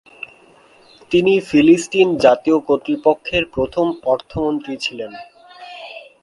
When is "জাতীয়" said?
2.17-2.57